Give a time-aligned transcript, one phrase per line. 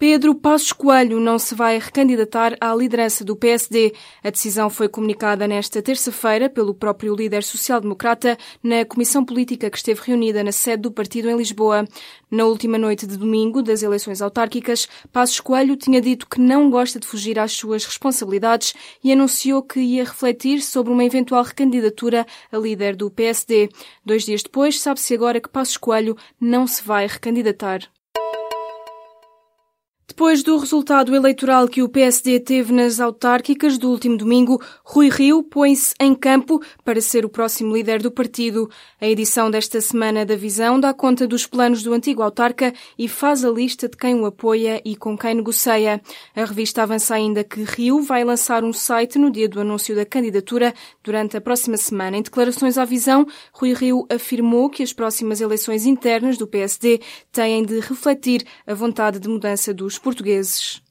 [0.00, 3.92] Pedro Passos Coelho não se vai recandidatar à liderança do PSD.
[4.24, 10.00] A decisão foi comunicada nesta terça-feira pelo próprio líder social-democrata na comissão política que esteve
[10.02, 11.86] reunida na sede do partido em Lisboa.
[12.30, 16.98] Na última noite de domingo das eleições autárquicas, Passos Coelho tinha dito que não gosta
[16.98, 18.72] de fugir às suas responsabilidades
[19.04, 23.68] e anunciou que ia refletir sobre uma eventual recandidatura a líder do PSD.
[24.02, 27.82] Dois dias depois, sabe-se agora que Passos Coelho não se vai recandidatar.
[30.20, 35.42] Depois do resultado eleitoral que o PSD teve nas autárquicas do último domingo, Rui Rio
[35.42, 38.68] põe-se em campo para ser o próximo líder do partido.
[39.00, 43.46] A edição desta semana da Visão dá conta dos planos do antigo autarca e faz
[43.46, 46.02] a lista de quem o apoia e com quem negocia.
[46.36, 50.04] A revista avança ainda que Rio vai lançar um site no dia do anúncio da
[50.04, 52.18] candidatura durante a próxima semana.
[52.18, 57.00] Em declarações à Visão, Rui Rio afirmou que as próximas eleições internas do PSD
[57.32, 60.82] têm de refletir a vontade de mudança dos portugueses.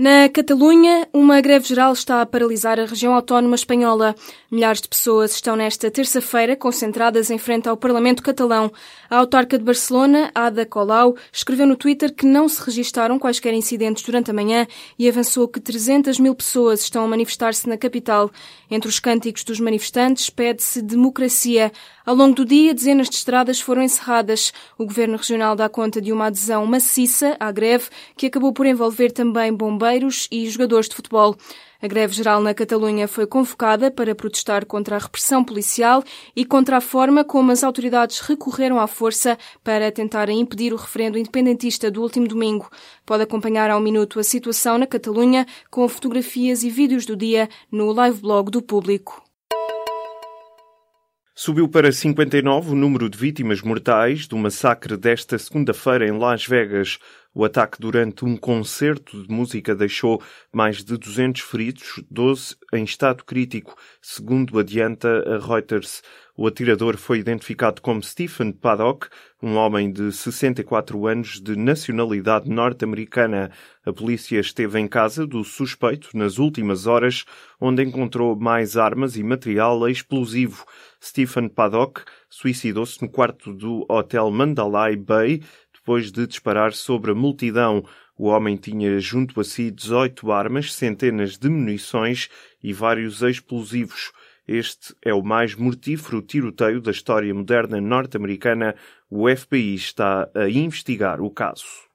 [0.00, 4.14] Na Catalunha, uma greve geral está a paralisar a região autónoma espanhola.
[4.48, 8.70] Milhares de pessoas estão nesta terça-feira concentradas em frente ao Parlamento catalão.
[9.10, 14.04] A autarca de Barcelona, Ada Colau, escreveu no Twitter que não se registaram quaisquer incidentes
[14.04, 18.30] durante a manhã e avançou que 300 mil pessoas estão a manifestar-se na capital.
[18.70, 21.72] Entre os cânticos dos manifestantes, pede-se democracia.
[22.06, 24.52] Ao longo do dia, dezenas de estradas foram encerradas.
[24.78, 29.10] O governo regional dá conta de uma adesão maciça à greve, que acabou por envolver
[29.10, 29.87] também bombeiros
[30.30, 31.36] e jogadores de futebol.
[31.80, 36.02] A greve geral na Catalunha foi convocada para protestar contra a repressão policial
[36.34, 41.16] e contra a forma como as autoridades recorreram à força para tentarem impedir o referendo
[41.16, 42.68] independentista do último domingo.
[43.06, 47.92] Pode acompanhar ao minuto a situação na Catalunha com fotografias e vídeos do dia no
[47.92, 49.28] live blog do público.
[51.40, 56.98] Subiu para 59 o número de vítimas mortais do massacre desta segunda-feira em Las Vegas.
[57.38, 60.20] O ataque durante um concerto de música deixou
[60.52, 66.02] mais de 200 feridos, 12 em estado crítico, segundo adianta a Reuters.
[66.36, 69.08] O atirador foi identificado como Stephen Paddock,
[69.40, 73.52] um homem de 64 anos de nacionalidade norte-americana.
[73.84, 77.24] A polícia esteve em casa do suspeito nas últimas horas,
[77.60, 80.64] onde encontrou mais armas e material explosivo.
[81.02, 85.40] Stephen Paddock suicidou-se no quarto do hotel Mandalay Bay,
[85.88, 87.82] depois de disparar sobre a multidão.
[88.14, 92.28] O homem tinha junto a si 18 armas, centenas de munições
[92.62, 94.12] e vários explosivos.
[94.46, 98.74] Este é o mais mortífero tiroteio da história moderna norte-americana.
[99.08, 101.87] O FBI está a investigar o caso.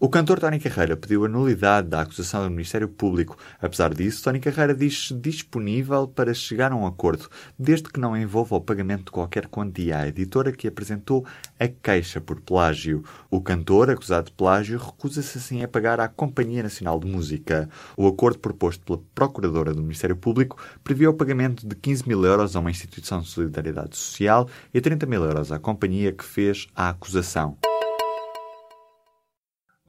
[0.00, 3.36] O cantor Tony Carreira pediu a nulidade da acusação do Ministério Público.
[3.60, 7.28] Apesar disso, Tony Carreira diz-se disponível para chegar a um acordo,
[7.58, 11.26] desde que não envolva o pagamento de qualquer quantia à editora que apresentou
[11.58, 13.02] a queixa por plágio.
[13.28, 17.68] O cantor, acusado de plágio, recusa-se assim a pagar à Companhia Nacional de Música.
[17.96, 22.54] O acordo proposto pela Procuradora do Ministério Público previa o pagamento de 15 mil euros
[22.54, 26.88] a uma instituição de solidariedade social e 30 mil euros à companhia que fez a
[26.88, 27.58] acusação.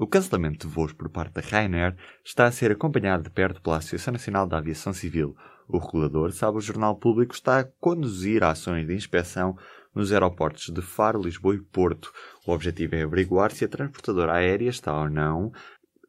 [0.02, 1.94] O cancelamento de voos por parte da Ryanair
[2.24, 5.36] está a ser acompanhado de perto pela Associação Nacional da Aviação Civil.
[5.68, 9.58] O regulador, sabe o Jornal Público, está a conduzir ações de inspeção
[9.94, 12.14] nos aeroportos de Faro, Lisboa e Porto.
[12.48, 15.52] O objetivo é averiguar se a transportadora aérea está ou não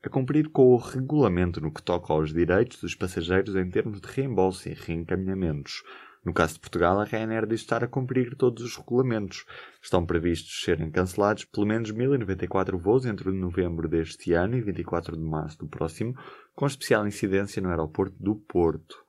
[0.04, 4.06] a cumprir com o regulamento no que toca aos direitos dos passageiros em termos de
[4.06, 5.82] reembolso e reencaminhamentos.
[6.24, 9.46] No caso de Portugal, a Ryanair diz estar a cumprir todos os regulamentos.
[9.82, 15.22] Estão previstos serem cancelados pelo menos 1094 voos entre novembro deste ano e 24 de
[15.22, 16.14] março do próximo,
[16.54, 19.02] com especial incidência no aeroporto do Porto.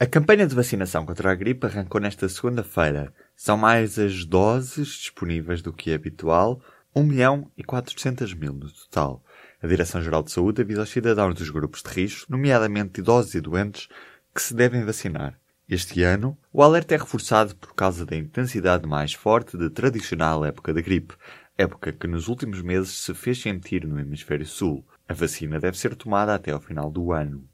[0.00, 3.12] A campanha de vacinação contra a gripe arrancou nesta segunda-feira.
[3.36, 6.60] São mais as doses disponíveis do que é habitual,
[6.96, 9.22] 1 milhão e 400 mil no total.
[9.62, 13.88] A Direção-Geral de Saúde avisa aos cidadãos dos grupos de risco, nomeadamente idosos e doentes,
[14.34, 15.38] que se devem vacinar.
[15.68, 20.74] Este ano, o alerta é reforçado por causa da intensidade mais forte de tradicional época
[20.74, 21.14] da gripe,
[21.56, 24.84] época que nos últimos meses se fez sentir no hemisfério sul.
[25.08, 27.48] A vacina deve ser tomada até ao final do ano.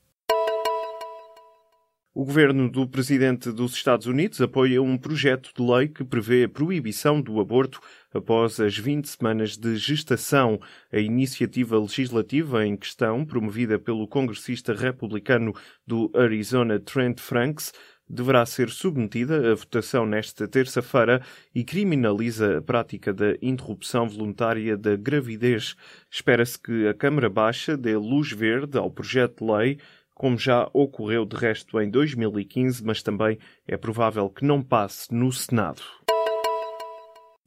[2.12, 6.48] O governo do presidente dos Estados Unidos apoia um projeto de lei que prevê a
[6.48, 7.80] proibição do aborto
[8.12, 10.60] após as 20 semanas de gestação.
[10.92, 15.54] A iniciativa legislativa em questão, promovida pelo congressista republicano
[15.86, 17.72] do Arizona Trent Franks,
[18.08, 21.22] deverá ser submetida à votação nesta terça-feira
[21.54, 25.76] e criminaliza a prática da interrupção voluntária da gravidez.
[26.10, 29.78] Espera-se que a Câmara Baixa dê luz verde ao projeto de lei
[30.20, 35.32] como já ocorreu de resto em 2015, mas também é provável que não passe no
[35.32, 35.80] Senado.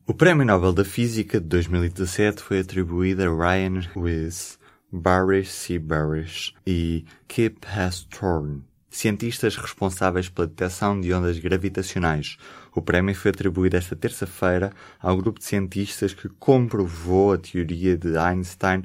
[0.07, 4.57] O Prémio Nobel da Física de 2017 foi atribuído a Ryan Weiss,
[4.91, 5.77] Barry C.
[5.77, 12.37] Barish e Kip Hastorn, cientistas responsáveis pela detecção de ondas gravitacionais.
[12.73, 18.17] O prémio foi atribuído esta terça-feira ao grupo de cientistas que comprovou a teoria de
[18.17, 18.83] Einstein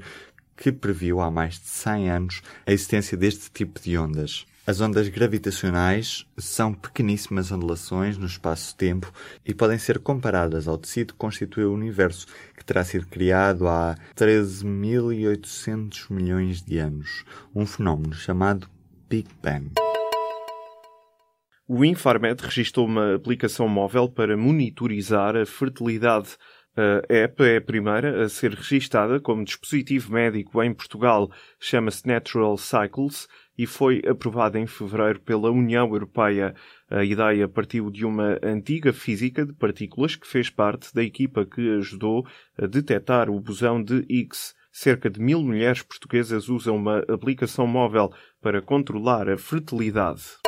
[0.58, 4.44] que previu há mais de 100 anos a existência deste tipo de ondas.
[4.66, 9.10] As ondas gravitacionais são pequeníssimas ondulações no espaço-tempo
[9.46, 13.94] e podem ser comparadas ao tecido que constitui o universo, que terá sido criado há
[14.14, 18.68] 13.800 milhões de anos, um fenómeno chamado
[19.08, 19.70] Big Bang.
[21.70, 26.30] O Infarmed registrou uma aplicação móvel para monitorizar a fertilidade
[26.78, 31.28] a app é a primeira a ser registada como dispositivo médico em Portugal,
[31.58, 33.26] chama-se Natural Cycles
[33.58, 36.54] e foi aprovada em fevereiro pela União Europeia.
[36.88, 41.68] A ideia partiu de uma antiga física de partículas que fez parte da equipa que
[41.78, 42.24] ajudou
[42.56, 44.54] a detectar o bosão de Higgs.
[44.70, 50.47] Cerca de mil mulheres portuguesas usam uma aplicação móvel para controlar a fertilidade.